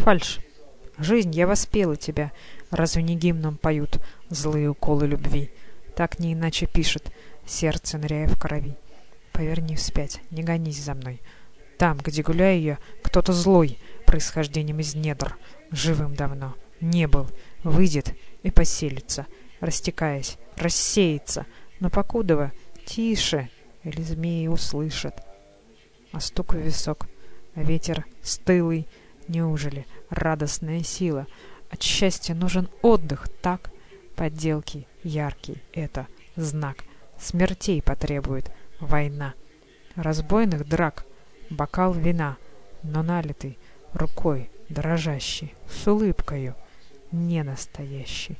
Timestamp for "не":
3.02-3.16, 6.18-6.32, 10.30-10.42, 16.80-17.06, 47.12-47.42